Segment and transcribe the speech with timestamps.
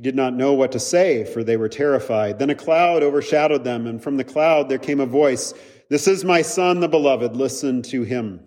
[0.00, 2.38] He did not know what to say, for they were terrified.
[2.38, 5.52] Then a cloud overshadowed them, and from the cloud there came a voice
[5.90, 7.36] This is my son, the beloved.
[7.36, 8.40] Listen to him.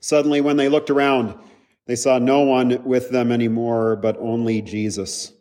[0.00, 1.38] Suddenly, when they looked around,
[1.86, 5.32] they saw no one with them anymore, but only Jesus.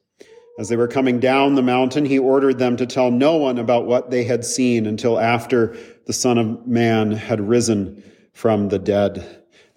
[0.60, 3.88] As they were coming down the mountain, he ordered them to tell no one about
[3.88, 9.26] what they had seen until after the Son of Man had risen from the dead.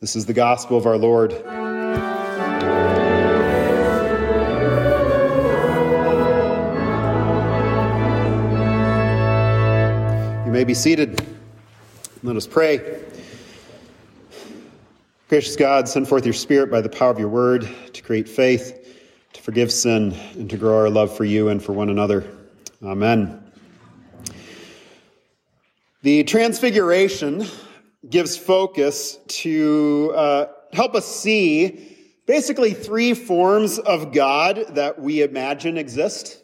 [0.00, 1.32] This is the gospel of our Lord.
[10.70, 11.20] Be seated.
[12.22, 13.02] Let us pray.
[15.28, 18.96] Gracious God, send forth your Spirit by the power of your word to create faith,
[19.32, 22.24] to forgive sin, and to grow our love for you and for one another.
[22.84, 23.42] Amen.
[26.02, 27.46] The Transfiguration
[28.08, 35.76] gives focus to uh, help us see basically three forms of God that we imagine
[35.76, 36.39] exist.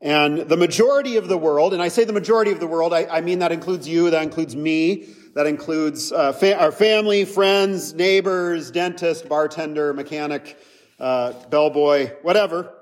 [0.00, 3.04] And the majority of the world, and I say the majority of the world, I,
[3.06, 7.94] I mean that includes you, that includes me, that includes uh, fa- our family, friends,
[7.94, 10.58] neighbors, dentist, bartender, mechanic,
[11.00, 12.72] uh, bellboy, whatever.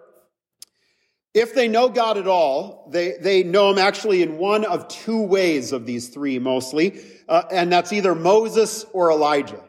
[1.34, 5.22] If they know God at all, they, they know Him actually in one of two
[5.22, 9.62] ways of these three mostly, uh, and that's either Moses or Elijah.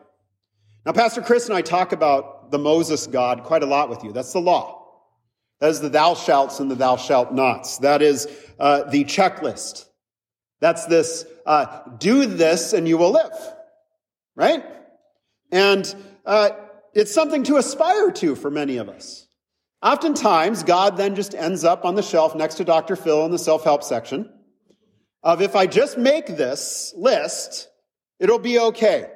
[0.85, 4.11] Now, Pastor Chris and I talk about the Moses God quite a lot with you.
[4.11, 4.82] That's the law.
[5.63, 7.77] That is the thou shalts and the thou shalt nots.
[7.77, 8.27] That is
[8.59, 9.85] uh, the checklist.
[10.59, 13.31] That's this uh, do this and you will live.
[14.35, 14.61] Right?
[15.53, 16.49] And uh,
[16.93, 19.25] it's something to aspire to for many of us.
[19.81, 22.97] Oftentimes, God then just ends up on the shelf next to Dr.
[22.97, 24.29] Phil in the self help section
[25.23, 27.69] of if I just make this list,
[28.19, 29.09] it'll be okay.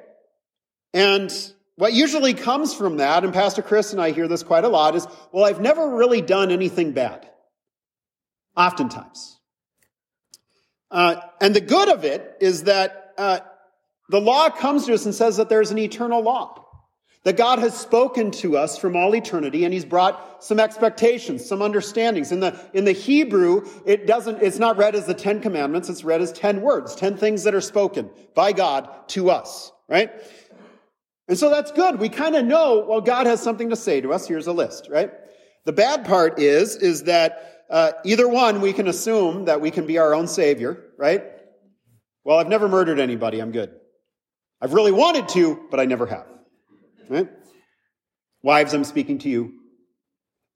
[0.94, 1.30] And
[1.78, 4.96] what usually comes from that, and Pastor Chris and I hear this quite a lot,
[4.96, 7.30] is, well, I've never really done anything bad.
[8.56, 9.38] Oftentimes.
[10.90, 13.38] Uh, and the good of it is that uh,
[14.08, 16.64] the law comes to us and says that there's an eternal law.
[17.24, 21.62] That God has spoken to us from all eternity and he's brought some expectations, some
[21.62, 22.32] understandings.
[22.32, 26.04] In the, in the Hebrew, it doesn't, it's not read as the Ten Commandments, it's
[26.04, 30.10] read as ten words, ten things that are spoken by God to us, right?
[31.28, 32.00] And so that's good.
[32.00, 34.26] We kind of know, well, God has something to say to us.
[34.26, 35.12] Here's a list, right?
[35.66, 39.86] The bad part is, is that uh, either one, we can assume that we can
[39.86, 41.22] be our own savior, right?
[42.24, 43.40] Well, I've never murdered anybody.
[43.40, 43.74] I'm good.
[44.60, 46.26] I've really wanted to, but I never have.
[47.08, 47.28] Right?
[48.42, 49.52] Wives, I'm speaking to you.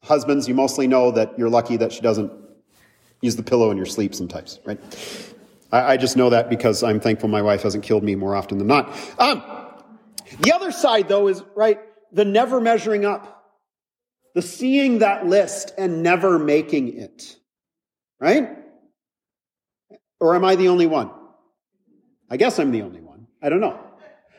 [0.02, 2.32] Husbands, you mostly know that you're lucky that she doesn't
[3.20, 4.80] use the pillow in your sleep sometimes, right?
[5.70, 8.58] I, I just know that because I'm thankful my wife hasn't killed me more often
[8.58, 8.88] than not.
[9.18, 9.61] Um,
[10.40, 11.80] the other side, though, is, right,
[12.12, 13.40] the never measuring up.
[14.34, 17.36] The seeing that list and never making it.
[18.18, 18.50] Right?
[20.20, 21.10] Or am I the only one?
[22.30, 23.26] I guess I'm the only one.
[23.42, 23.78] I don't know.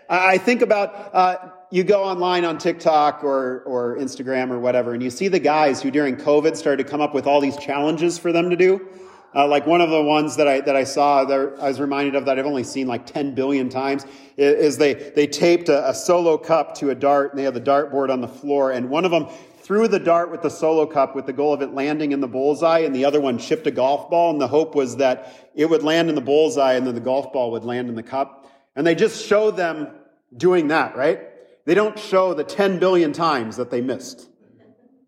[0.09, 5.01] I think about, uh, you go online on TikTok or, or Instagram or whatever, and
[5.01, 8.17] you see the guys who during COVID started to come up with all these challenges
[8.17, 8.87] for them to do.
[9.35, 12.15] Uh, like one of the ones that I that I saw, that I was reminded
[12.15, 14.05] of that I've only seen like 10 billion times,
[14.37, 17.61] is, they they taped a, a solo cup to a dart, and they had the
[17.61, 19.27] dartboard on the floor, and one of them
[19.63, 22.27] threw the dart with the solo cup with the goal of it landing in the
[22.27, 25.69] bullseye, and the other one chipped a golf ball, and the hope was that it
[25.69, 28.51] would land in the bullseye, and then the golf ball would land in the cup.
[28.75, 29.87] And they just show them
[30.35, 31.21] doing that, right?
[31.65, 34.27] They don't show the 10 billion times that they missed,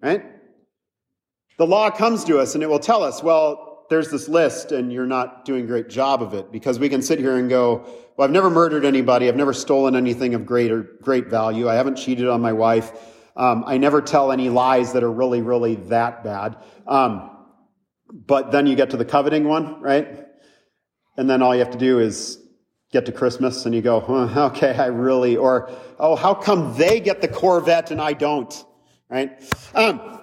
[0.02, 0.24] right?
[1.58, 4.92] The law comes to us and it will tell us, well, there's this list and
[4.92, 7.86] you're not doing a great job of it because we can sit here and go,
[8.18, 9.28] well, I've never murdered anybody.
[9.28, 11.70] I've never stolen anything of great or great value.
[11.70, 12.92] I haven't cheated on my wife.
[13.36, 16.58] Um, I never tell any lies that are really, really that bad.
[16.88, 17.32] Um,
[18.12, 20.26] but then you get to the coveting one, right?
[21.18, 22.40] and then all you have to do is
[22.92, 23.98] get to Christmas and you go,
[24.38, 28.66] okay, I really, or, oh, how come they get the Corvette and I don't?
[29.10, 29.42] Right?
[29.74, 30.15] Um,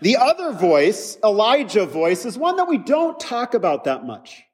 [0.00, 4.44] the other voice, Elijah voice, is one that we don't talk about that much.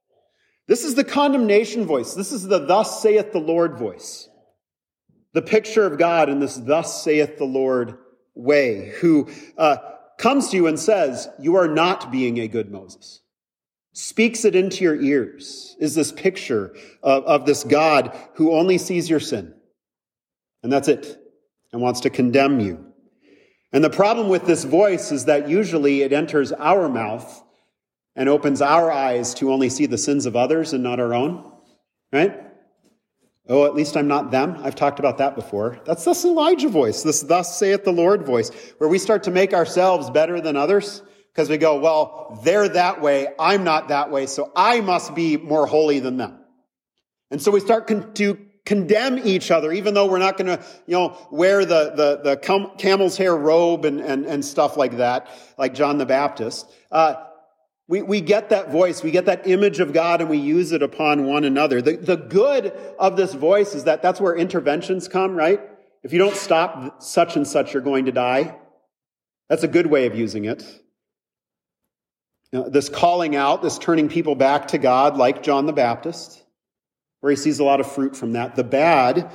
[0.66, 2.14] This is the condemnation voice.
[2.14, 4.28] This is the thus saith the Lord voice.
[5.34, 7.98] The picture of God in this thus saith the Lord
[8.34, 9.76] way, who uh,
[10.16, 13.20] comes to you and says, You are not being a good Moses.
[13.92, 19.08] Speaks it into your ears, is this picture of, of this God who only sees
[19.08, 19.54] your sin.
[20.62, 21.18] And that's it,
[21.72, 22.93] and wants to condemn you.
[23.74, 27.42] And the problem with this voice is that usually it enters our mouth
[28.14, 31.50] and opens our eyes to only see the sins of others and not our own,
[32.12, 32.40] right?
[33.48, 34.58] Oh, at least I'm not them.
[34.62, 35.80] I've talked about that before.
[35.86, 39.52] That's this Elijah voice, this thus saith the Lord voice, where we start to make
[39.52, 43.26] ourselves better than others because we go, well, they're that way.
[43.40, 44.26] I'm not that way.
[44.26, 46.38] So I must be more holy than them.
[47.32, 50.94] And so we start to condemn each other, even though we're not going to, you
[50.94, 55.28] know, wear the, the, the cam- camel's hair robe and, and, and stuff like that,
[55.58, 56.70] like John the Baptist.
[56.90, 57.14] Uh,
[57.86, 60.82] we, we get that voice, we get that image of God, and we use it
[60.82, 61.82] upon one another.
[61.82, 65.60] The, the good of this voice is that that's where interventions come, right?
[66.02, 68.56] If you don't stop such and such, you're going to die.
[69.50, 70.62] That's a good way of using it.
[72.52, 76.43] You know, this calling out, this turning people back to God, like John the Baptist,
[77.24, 78.54] where he sees a lot of fruit from that.
[78.54, 79.32] The bad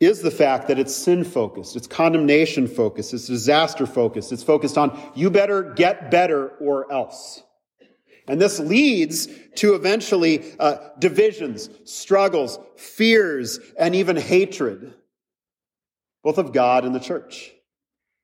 [0.00, 4.78] is the fact that it's sin focused, it's condemnation focused, it's disaster focused, it's focused
[4.78, 7.42] on you better get better or else.
[8.26, 14.94] And this leads to eventually uh, divisions, struggles, fears, and even hatred,
[16.24, 17.52] both of God and the church,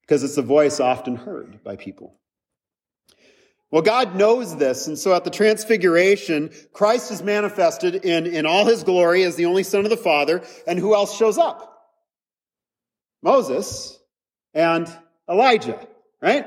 [0.00, 2.18] because it's a voice often heard by people.
[3.72, 8.66] Well, God knows this, and so at the transfiguration, Christ is manifested in, in all
[8.66, 11.70] his glory as the only Son of the Father, and who else shows up?
[13.22, 13.98] Moses
[14.52, 14.94] and
[15.26, 15.80] Elijah,
[16.20, 16.46] right?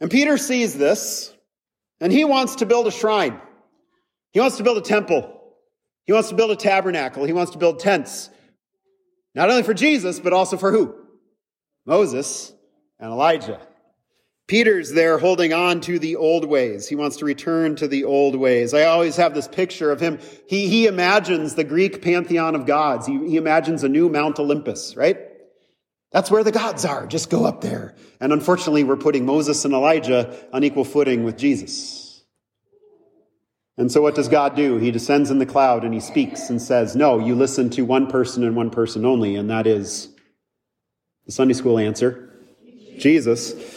[0.00, 1.34] And Peter sees this,
[2.00, 3.40] and he wants to build a shrine.
[4.30, 5.32] He wants to build a temple.
[6.04, 7.24] He wants to build a tabernacle.
[7.24, 8.30] He wants to build tents.
[9.34, 10.94] Not only for Jesus, but also for who?
[11.86, 12.52] Moses
[13.00, 13.60] and Elijah.
[14.48, 16.86] Peter's there holding on to the old ways.
[16.86, 18.74] He wants to return to the old ways.
[18.74, 20.20] I always have this picture of him.
[20.48, 23.06] He, he imagines the Greek pantheon of gods.
[23.06, 25.18] He, he imagines a new Mount Olympus, right?
[26.12, 27.06] That's where the gods are.
[27.08, 27.96] Just go up there.
[28.20, 32.22] And unfortunately, we're putting Moses and Elijah on equal footing with Jesus.
[33.76, 34.78] And so what does God do?
[34.78, 38.06] He descends in the cloud and he speaks and says, No, you listen to one
[38.06, 40.08] person and one person only, and that is
[41.26, 42.22] the Sunday school answer
[42.98, 43.75] Jesus.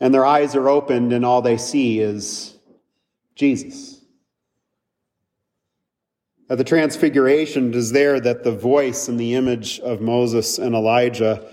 [0.00, 2.56] And their eyes are opened, and all they see is
[3.34, 4.00] Jesus.
[6.50, 10.74] At the transfiguration, it is there that the voice and the image of Moses and
[10.74, 11.46] Elijah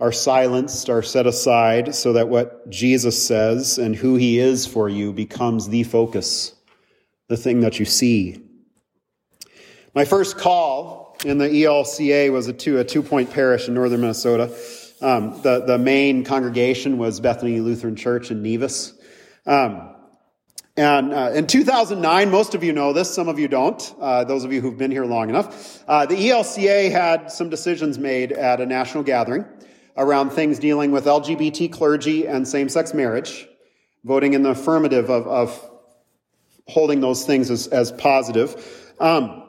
[0.00, 4.88] are silenced, are set aside, so that what Jesus says and who he is for
[4.88, 6.54] you becomes the focus,
[7.28, 8.42] the thing that you see.
[9.94, 14.00] My first call in the ELCA was a two, a two point parish in northern
[14.00, 14.54] Minnesota.
[15.04, 18.94] Um, the, the main congregation was Bethany Lutheran Church in Nevis.
[19.44, 19.94] Um,
[20.78, 24.44] and uh, in 2009, most of you know this, some of you don't, uh, those
[24.44, 25.84] of you who've been here long enough.
[25.86, 29.44] Uh, the ELCA had some decisions made at a national gathering
[29.94, 33.46] around things dealing with LGBT clergy and same sex marriage,
[34.04, 35.70] voting in the affirmative of, of
[36.66, 38.94] holding those things as, as positive.
[38.98, 39.42] Um,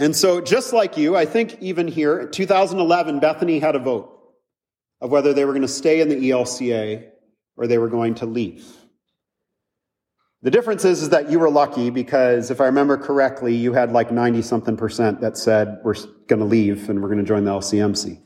[0.00, 4.17] and so, just like you, I think even here, 2011, Bethany had a vote
[5.00, 7.08] of whether they were going to stay in the ELCA
[7.56, 8.66] or they were going to leave.
[10.42, 13.92] The difference is, is that you were lucky because if I remember correctly, you had
[13.92, 15.96] like 90 something percent that said we're
[16.28, 18.20] going to leave and we're going to join the LCMC.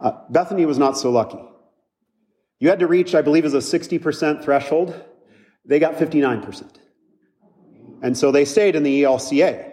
[0.00, 1.38] Uh, Bethany was not so lucky.
[2.60, 4.98] You had to reach, I believe, is a 60% threshold.
[5.66, 6.76] They got 59%.
[8.02, 9.72] And so they stayed in the ELCA.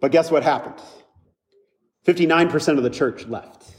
[0.00, 0.80] But guess what happened?
[2.06, 3.75] 59% of the church left.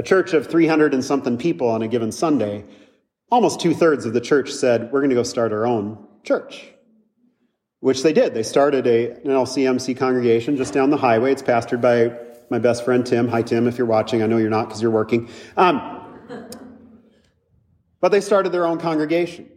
[0.00, 2.64] A church of 300 and something people on a given Sunday
[3.30, 6.70] almost two thirds of the church said, We're going to go start our own church.
[7.80, 8.32] Which they did.
[8.32, 11.32] They started a, an LCMC congregation just down the highway.
[11.32, 12.16] It's pastored by
[12.48, 13.28] my best friend Tim.
[13.28, 14.22] Hi, Tim, if you're watching.
[14.22, 15.28] I know you're not because you're working.
[15.58, 16.56] Um,
[18.00, 19.50] but they started their own congregation.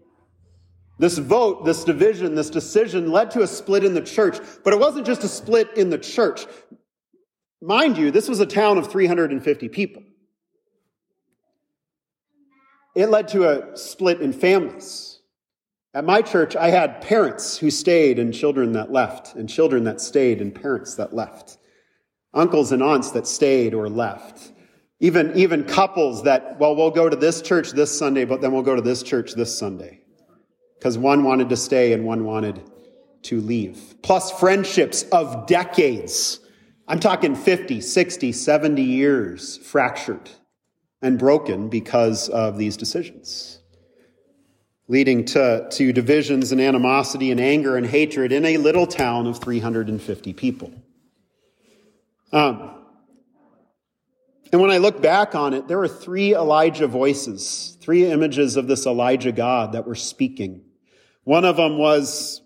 [1.00, 4.79] This vote, this division, this decision led to a split in the church, but it
[4.81, 6.45] wasn't just a split in the church.
[7.62, 10.03] Mind you, this was a town of 350 people.
[12.95, 15.19] It led to a split in families.
[15.95, 20.01] At my church, I had parents who stayed and children that left, and children that
[20.01, 21.57] stayed and parents that left,
[22.33, 24.51] uncles and aunts that stayed or left.
[25.00, 28.63] Even, even couples that, well, we'll go to this church this Sunday, but then we'll
[28.63, 30.01] go to this church this Sunday.
[30.79, 32.62] Because one wanted to stay and one wanted
[33.23, 33.95] to leave.
[34.01, 36.39] Plus friendships of decades.
[36.88, 40.29] I'm talking 50, 60, 70 years fractured
[41.03, 43.60] and broken because of these decisions,
[44.88, 49.39] leading to, to divisions and animosity and anger and hatred in a little town of
[49.39, 50.72] 350 people.
[52.31, 52.72] Um,
[54.51, 58.67] and when I look back on it, there were three Elijah voices, three images of
[58.67, 60.63] this Elijah God that were speaking.
[61.24, 62.41] One of them was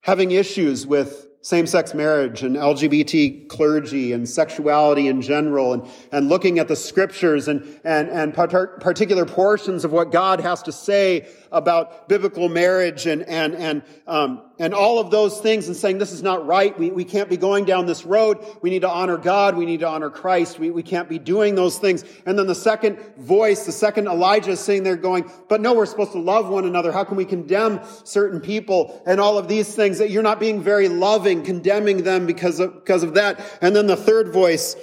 [0.00, 5.82] having issues with same-sex marriage and LGBT clergy and sexuality in general and,
[6.12, 10.72] and looking at the scriptures and, and, and particular portions of what God has to
[10.72, 15.98] say about biblical marriage and, and, and, um, and all of those things and saying
[15.98, 16.76] this is not right.
[16.78, 18.38] We, we can't be going down this road.
[18.62, 19.56] We need to honor God.
[19.56, 20.58] We need to honor Christ.
[20.58, 22.04] We, we can't be doing those things.
[22.26, 25.86] And then the second voice, the second Elijah is sitting there going, but no, we're
[25.86, 26.90] supposed to love one another.
[26.90, 30.62] How can we condemn certain people and all of these things that you're not being
[30.62, 33.40] very loving, condemning them because of, because of that.
[33.60, 34.76] And then the third voice,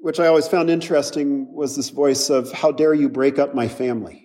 [0.00, 3.68] which I always found interesting was this voice of, how dare you break up my
[3.68, 4.23] family?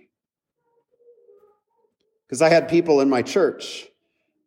[2.29, 3.87] Because I had people in my church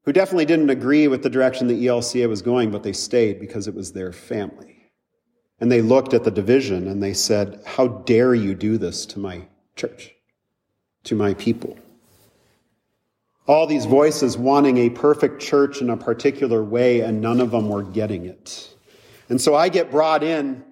[0.04, 3.66] who definitely didn't agree with the direction the ELCA was going, but they stayed because
[3.66, 4.92] it was their family.
[5.58, 9.18] And they looked at the division and they said, How dare you do this to
[9.18, 10.14] my church,
[11.04, 11.76] to my people?
[13.48, 17.68] All these voices wanting a perfect church in a particular way, and none of them
[17.68, 18.72] were getting it.
[19.28, 20.64] And so I get brought in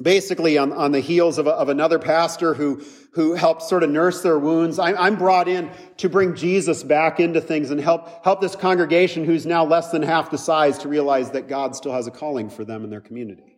[0.00, 2.84] basically on, on the heels of, a, of another pastor who,
[3.16, 4.78] who helped sort of nurse their wounds.
[4.78, 9.24] I'm, I'm brought in to bring Jesus back into things and help, help this congregation
[9.24, 12.50] who's now less than half the size to realize that God still has a calling
[12.50, 13.56] for them in their community.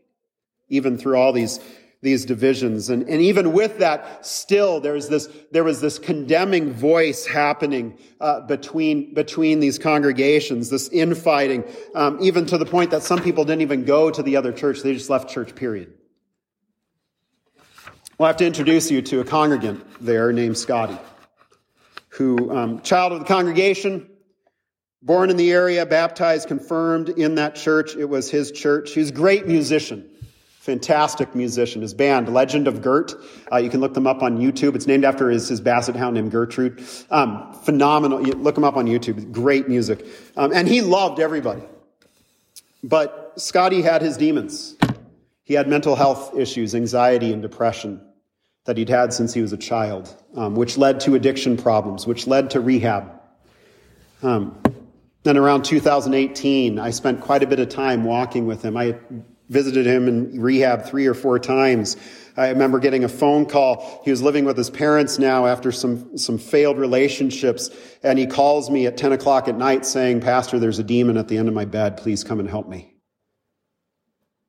[0.69, 1.59] Even through all these,
[2.03, 2.89] these divisions.
[2.89, 8.43] And, and even with that, still there's this, there was this condemning voice happening, uh,
[8.43, 11.65] between, between these congregations, this infighting,
[11.97, 14.83] um, even to the point that some people didn't even go to the other church.
[14.83, 15.98] They just left church, period.
[18.19, 20.99] Well, I have to introduce you to a congregant there named Scotty,
[22.09, 24.11] who, um, child of the congregation,
[25.01, 27.95] born in the area, baptized, confirmed in that church.
[27.95, 28.93] It was his church.
[28.93, 30.05] He's a great musician,
[30.59, 31.81] fantastic musician.
[31.81, 33.15] His band, Legend of Gert,
[33.53, 34.75] uh, you can look them up on YouTube.
[34.75, 36.85] It's named after his, his basset hound named Gertrude.
[37.13, 38.27] Um, phenomenal.
[38.27, 39.31] You look them up on YouTube.
[39.31, 40.05] Great music.
[40.37, 41.63] Um, and he loved everybody.
[42.83, 44.75] But Scotty had his demons.
[45.45, 48.03] He had mental health issues, anxiety and depression
[48.69, 52.27] that he'd had since he was a child, um, which led to addiction problems, which
[52.27, 53.11] led to rehab.
[54.23, 54.61] Um,
[55.23, 58.77] then around 2018, I spent quite a bit of time walking with him.
[58.77, 58.99] I
[59.49, 61.97] visited him in rehab three or four times.
[62.37, 64.03] I remember getting a phone call.
[64.05, 67.71] He was living with his parents now after some, some failed relationships.
[68.03, 71.29] And he calls me at 10 o'clock at night saying, Pastor, there's a demon at
[71.29, 71.97] the end of my bed.
[71.97, 72.93] Please come and help me.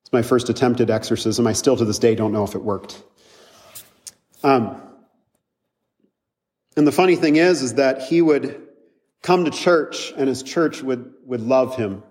[0.03, 1.47] It's my first attempted exorcism.
[1.47, 3.01] I still to this day don't know if it worked.
[4.43, 4.81] Um,
[6.77, 8.67] and the funny thing is, is that he would
[9.21, 12.03] come to church and his church would, would love him,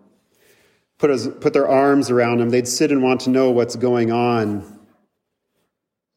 [0.98, 2.50] put, his, put their arms around him.
[2.50, 4.78] They'd sit and want to know what's going on.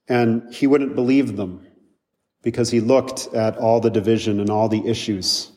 [0.08, 1.65] And he wouldn't believe them
[2.41, 5.50] because he looked at all the division and all the issues.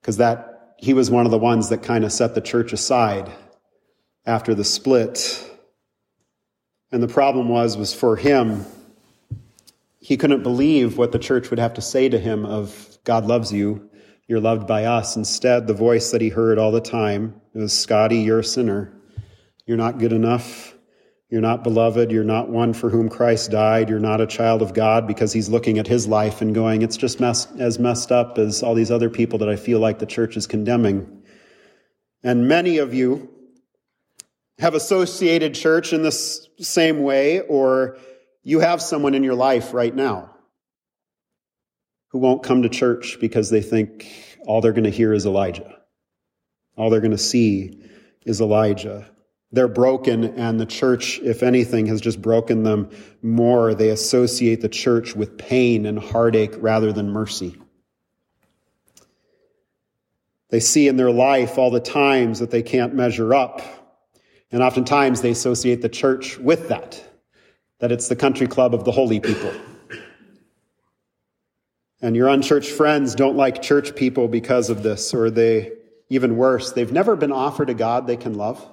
[0.00, 3.30] Because that, he was one of the ones that kind of set the church aside
[4.24, 5.44] after the split.
[6.90, 8.64] And the problem was, was for him,
[10.02, 13.52] he couldn't believe what the church would have to say to him of God loves
[13.52, 13.88] you,
[14.26, 15.14] you're loved by us.
[15.14, 18.92] Instead, the voice that he heard all the time was Scotty, you're a sinner.
[19.64, 20.74] You're not good enough.
[21.30, 22.10] You're not beloved.
[22.10, 23.88] You're not one for whom Christ died.
[23.88, 26.96] You're not a child of God because he's looking at his life and going, it's
[26.96, 30.06] just mess- as messed up as all these other people that I feel like the
[30.06, 31.22] church is condemning.
[32.24, 33.30] And many of you
[34.58, 37.98] have associated church in this same way or
[38.42, 40.34] you have someone in your life right now
[42.08, 44.06] who won't come to church because they think
[44.46, 45.78] all they're going to hear is Elijah.
[46.76, 47.82] All they're going to see
[48.24, 49.08] is Elijah.
[49.52, 52.90] They're broken, and the church, if anything, has just broken them
[53.22, 53.74] more.
[53.74, 57.56] They associate the church with pain and heartache rather than mercy.
[60.48, 63.62] They see in their life all the times that they can't measure up,
[64.50, 67.11] and oftentimes they associate the church with that
[67.82, 69.52] that it's the country club of the holy people.
[72.00, 75.72] And your unchurched friends don't like church people because of this, or they,
[76.08, 78.64] even worse, they've never been offered a God they can love,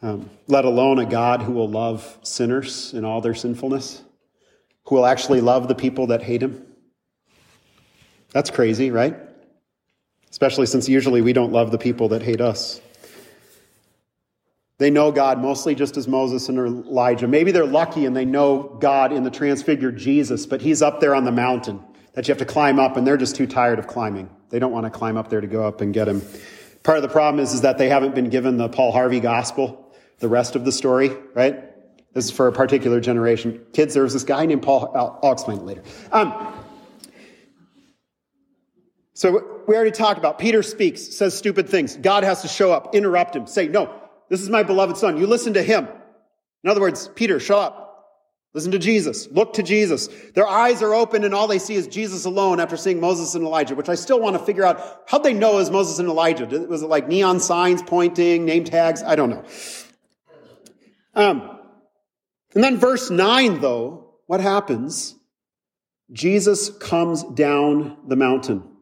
[0.00, 4.00] um, let alone a God who will love sinners in all their sinfulness,
[4.84, 6.64] who will actually love the people that hate him.
[8.30, 9.16] That's crazy, right?
[10.30, 12.80] Especially since usually we don't love the people that hate us.
[14.78, 17.26] They know God mostly just as Moses and Elijah.
[17.26, 21.14] Maybe they're lucky and they know God in the transfigured Jesus, but he's up there
[21.14, 23.86] on the mountain that you have to climb up and they're just too tired of
[23.86, 24.28] climbing.
[24.50, 26.22] They don't want to climb up there to go up and get him.
[26.82, 29.94] Part of the problem is, is that they haven't been given the Paul Harvey gospel,
[30.18, 31.64] the rest of the story, right?
[32.12, 33.64] This is for a particular generation.
[33.72, 35.82] Kids, there was this guy named Paul, I'll, I'll explain it later.
[36.12, 36.54] Um,
[39.14, 41.96] so we already talked about Peter speaks, says stupid things.
[41.96, 43.90] God has to show up, interrupt him, say, no,
[44.28, 45.18] this is my beloved son.
[45.18, 45.88] You listen to him.
[46.64, 47.86] In other words, Peter, shut up.
[48.54, 49.28] Listen to Jesus.
[49.30, 50.08] Look to Jesus.
[50.34, 53.44] Their eyes are open and all they see is Jesus alone after seeing Moses and
[53.44, 56.08] Elijah, which I still want to figure out how'd they know it was Moses and
[56.08, 56.46] Elijah?
[56.46, 59.02] Was it like neon signs pointing, name tags?
[59.02, 59.44] I don't know.
[61.14, 61.58] Um,
[62.54, 65.14] and then verse 9, though, what happens?
[66.10, 68.75] Jesus comes down the mountain.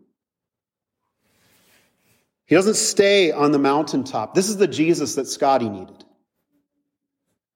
[2.47, 4.35] He doesn't stay on the mountaintop.
[4.35, 6.05] This is the Jesus that Scotty needed.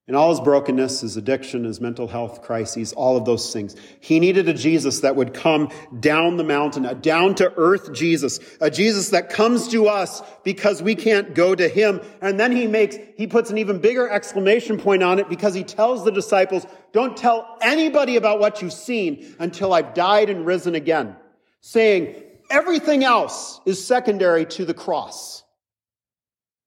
[0.06, 3.76] In all his brokenness, his addiction, his mental health crises, all of those things.
[4.00, 8.40] He needed a Jesus that would come down the mountain, a down to earth Jesus,
[8.62, 12.00] a Jesus that comes to us because we can't go to him.
[12.22, 15.62] And then he makes, he puts an even bigger exclamation point on it because he
[15.62, 20.74] tells the disciples, don't tell anybody about what you've seen until I've died and risen
[20.74, 21.16] again.
[21.60, 22.14] Saying,
[22.50, 25.42] Everything else is secondary to the cross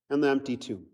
[0.10, 0.86] and the empty tomb.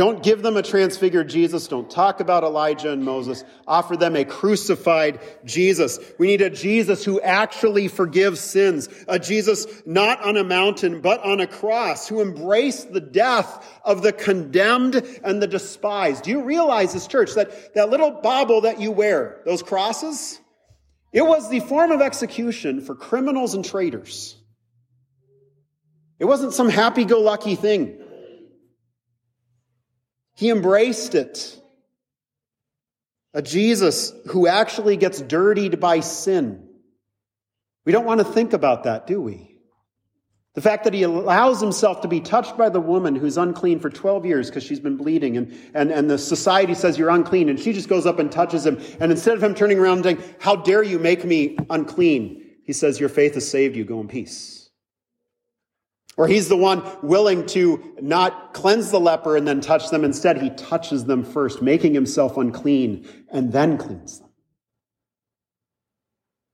[0.00, 1.68] Don't give them a transfigured Jesus.
[1.68, 3.44] Don't talk about Elijah and Moses.
[3.66, 5.98] Offer them a crucified Jesus.
[6.18, 8.88] We need a Jesus who actually forgives sins.
[9.08, 14.00] A Jesus not on a mountain, but on a cross, who embraced the death of
[14.00, 16.24] the condemned and the despised.
[16.24, 20.39] Do you realize this church that that little bauble that you wear, those crosses?
[21.12, 24.36] It was the form of execution for criminals and traitors.
[26.18, 27.98] It wasn't some happy go lucky thing.
[30.36, 31.56] He embraced it.
[33.32, 36.68] A Jesus who actually gets dirtied by sin.
[37.84, 39.49] We don't want to think about that, do we?
[40.54, 43.88] The fact that he allows himself to be touched by the woman who's unclean for
[43.88, 47.58] 12 years because she's been bleeding, and, and, and the society says you're unclean, and
[47.58, 48.80] she just goes up and touches him.
[48.98, 52.44] And instead of him turning around and saying, How dare you make me unclean?
[52.64, 53.84] He says, Your faith has saved you.
[53.84, 54.70] Go in peace.
[56.16, 60.04] Or he's the one willing to not cleanse the leper and then touch them.
[60.04, 64.29] Instead, he touches them first, making himself unclean, and then cleans them.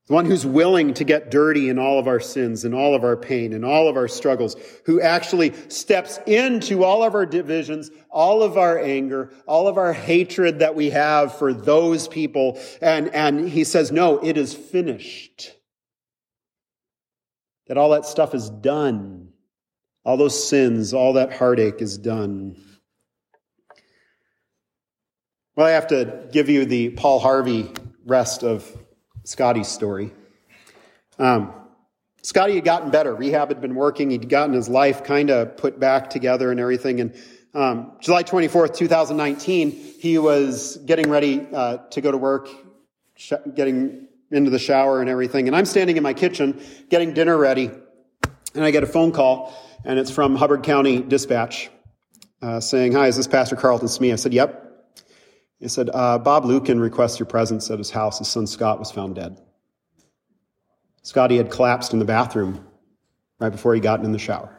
[0.07, 3.03] The one who's willing to get dirty in all of our sins and all of
[3.03, 7.91] our pain and all of our struggles, who actually steps into all of our divisions,
[8.09, 12.61] all of our anger, all of our hatred that we have for those people.
[12.81, 15.51] And, and he says, no, it is finished.
[17.67, 19.31] That all that stuff is done.
[20.05, 22.55] All those sins, all that heartache is done.
[25.57, 27.73] Well, I have to give you the Paul Harvey
[28.05, 28.73] rest of
[29.27, 30.13] Scotty's story.
[31.19, 31.53] Um,
[32.23, 33.15] Scotty had gotten better.
[33.15, 34.11] Rehab had been working.
[34.11, 37.01] He'd gotten his life kind of put back together and everything.
[37.01, 37.15] And
[37.53, 42.49] um, July 24th, 2019, he was getting ready uh, to go to work,
[43.17, 45.49] sh- getting into the shower and everything.
[45.49, 47.71] And I'm standing in my kitchen getting dinner ready.
[48.55, 51.69] And I get a phone call, and it's from Hubbard County Dispatch
[52.43, 54.13] uh, saying, Hi, is this Pastor Carlton Smee?
[54.13, 54.66] I said, Yep.
[55.59, 58.19] He said, uh, Bob Lukin requests your presence at his house.
[58.19, 59.41] His son Scott was found dead.
[61.03, 62.67] Scotty had collapsed in the bathroom
[63.39, 64.53] right before he got in the shower.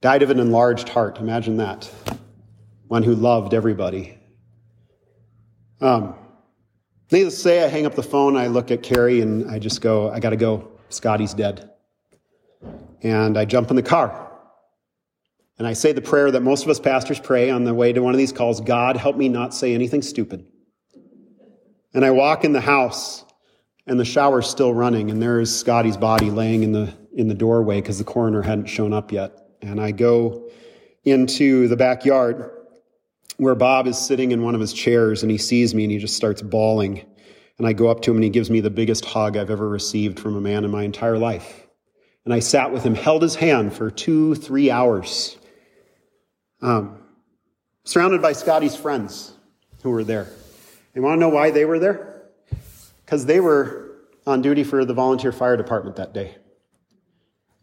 [0.00, 1.18] Died of an enlarged heart.
[1.18, 1.90] Imagine that.
[2.88, 4.18] One who loved everybody.
[5.80, 6.14] Um,
[7.12, 8.36] needless to say, I hang up the phone.
[8.36, 10.68] I look at Carrie and I just go, I got to go.
[10.88, 11.70] Scotty's dead.
[13.02, 14.29] And I jump in the car.
[15.60, 18.00] And I say the prayer that most of us pastors pray on the way to
[18.00, 20.46] one of these calls God, help me not say anything stupid.
[21.92, 23.26] And I walk in the house,
[23.86, 27.34] and the shower's still running, and there is Scotty's body laying in the, in the
[27.34, 29.36] doorway because the coroner hadn't shown up yet.
[29.60, 30.48] And I go
[31.04, 32.52] into the backyard
[33.36, 35.98] where Bob is sitting in one of his chairs, and he sees me and he
[35.98, 37.04] just starts bawling.
[37.58, 39.68] And I go up to him, and he gives me the biggest hug I've ever
[39.68, 41.66] received from a man in my entire life.
[42.24, 45.36] And I sat with him, held his hand for two, three hours.
[46.62, 46.98] Um,
[47.84, 49.32] surrounded by Scotty's friends
[49.82, 50.28] who were there.
[50.94, 52.10] You want to know why they were there?
[53.10, 53.90] because they were
[54.24, 56.36] on duty for the volunteer fire department that day.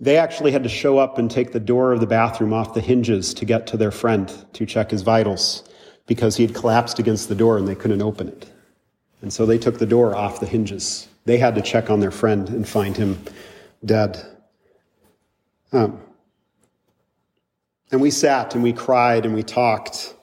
[0.01, 2.81] They actually had to show up and take the door of the bathroom off the
[2.81, 5.63] hinges to get to their friend to check his vitals
[6.05, 8.51] because he had collapsed against the door and they couldn't open it.
[9.21, 11.07] And so they took the door off the hinges.
[11.23, 13.17] They had to check on their friend and find him
[13.85, 14.21] dead.
[15.71, 16.01] Um,
[17.91, 20.13] and we sat and we cried and we talked.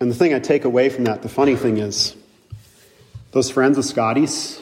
[0.00, 2.16] And the thing I take away from that, the funny thing is,
[3.30, 4.60] those friends of Scotty's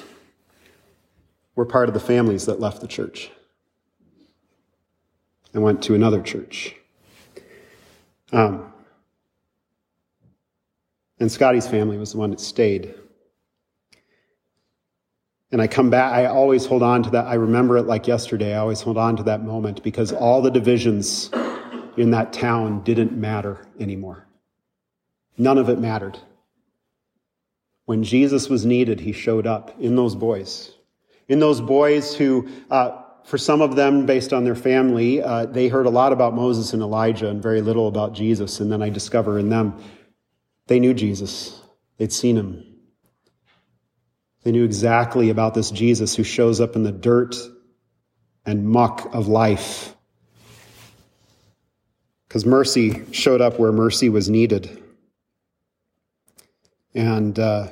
[1.57, 3.31] were part of the families that left the church
[5.53, 6.75] and went to another church.
[8.33, 8.73] Um,
[11.19, 12.95] and Scotty's family was the one that stayed.
[15.53, 17.27] And I come back, I always hold on to that.
[17.27, 18.55] I remember it like yesterday.
[18.55, 21.31] I always hold on to that moment because all the divisions
[21.97, 24.27] in that town didn't matter anymore.
[25.37, 26.19] None of it mattered.
[27.87, 30.73] When Jesus was needed, he showed up in those boys.
[31.29, 35.67] In those boys who, uh, for some of them, based on their family, uh, they
[35.67, 38.61] heard a lot about Moses and Elijah and very little about Jesus.
[38.61, 39.83] And then I discover in them,
[40.69, 41.61] they knew Jesus,
[41.97, 42.70] they'd seen him.
[44.43, 47.37] They knew exactly about this Jesus who shows up in the dirt
[48.47, 49.95] and muck of life.
[52.27, 54.83] Because mercy showed up where mercy was needed.
[56.95, 57.69] And uh,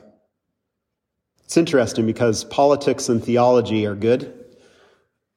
[1.44, 4.44] it's interesting because politics and theology are good,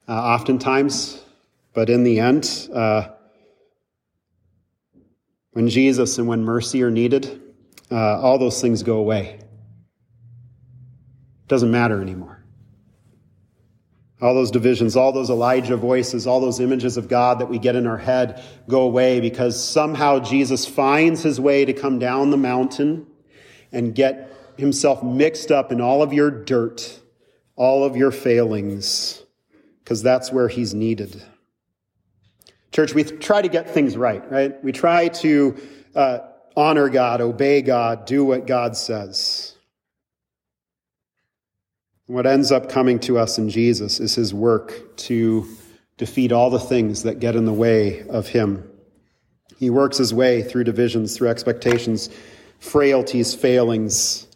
[0.08, 1.24] uh, oftentimes,
[1.74, 3.10] but in the end, uh,
[5.52, 7.42] when Jesus and when mercy are needed,
[7.90, 9.41] uh, all those things go away.
[11.52, 12.42] Doesn't matter anymore.
[14.22, 17.76] All those divisions, all those Elijah voices, all those images of God that we get
[17.76, 22.38] in our head go away because somehow Jesus finds his way to come down the
[22.38, 23.06] mountain
[23.74, 27.02] and get himself mixed up in all of your dirt,
[27.58, 29.22] all of your failings,
[29.84, 31.22] because that's where he's needed.
[32.72, 34.64] Church, we try to get things right, right?
[34.64, 35.58] We try to
[35.96, 36.20] uh,
[36.56, 39.58] honor God, obey God, do what God says.
[42.12, 45.48] What ends up coming to us in Jesus is his work to
[45.96, 48.70] defeat all the things that get in the way of him.
[49.58, 52.10] He works his way through divisions, through expectations,
[52.60, 54.28] frailties, failings,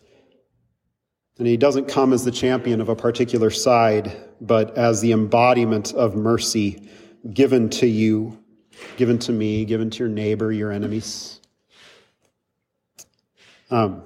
[1.38, 5.92] and he doesn't come as the champion of a particular side, but as the embodiment
[5.96, 6.90] of mercy
[7.34, 8.42] given to you,
[8.96, 11.42] given to me, given to your neighbor, your enemies.
[13.70, 14.04] Um,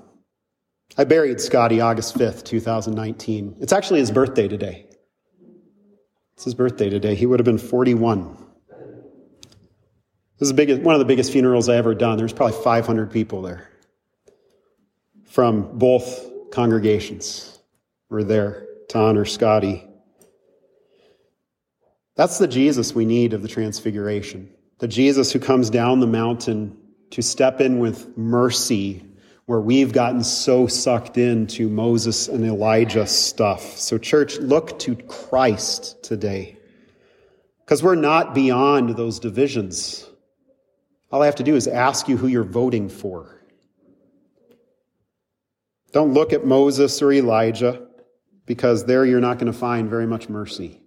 [0.99, 3.55] I buried Scotty August 5th, 2019.
[3.61, 4.85] It's actually his birthday today.
[6.33, 7.15] It's his birthday today.
[7.15, 8.35] He would have been 41.
[10.39, 12.17] This is biggest, one of the biggest funerals I ever done.
[12.17, 13.69] There's probably 500 people there
[15.23, 17.57] from both congregations
[18.09, 19.87] were there to honor Scotty.
[22.17, 24.49] That's the Jesus we need of the Transfiguration.
[24.79, 26.77] The Jesus who comes down the mountain
[27.11, 29.05] to step in with mercy
[29.49, 33.79] where we've gotten so sucked into Moses and Elijah stuff.
[33.79, 36.55] So, church, look to Christ today.
[37.65, 40.07] Because we're not beyond those divisions.
[41.11, 43.41] All I have to do is ask you who you're voting for.
[45.93, 47.87] Don't look at Moses or Elijah
[48.45, 50.79] because there you're not going to find very much mercy.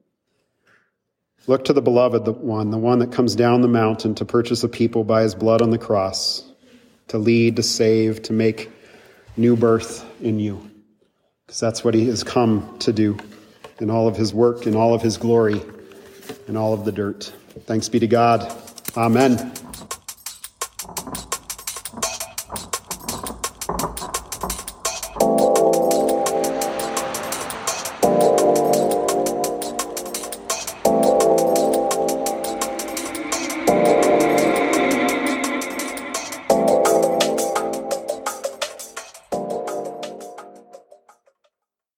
[1.48, 4.68] Look to the beloved one, the one that comes down the mountain to purchase a
[4.68, 6.51] people by his blood on the cross,
[7.08, 8.70] to lead, to save, to make
[9.36, 10.70] new birth in you.
[11.46, 13.18] Because that's what he has come to do
[13.80, 15.60] in all of his work, in all of his glory,
[16.48, 17.32] in all of the dirt.
[17.66, 18.52] Thanks be to God.
[18.96, 19.52] Amen.